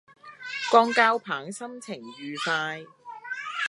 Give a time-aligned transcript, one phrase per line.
[0.71, 2.83] 江交棒心情愉快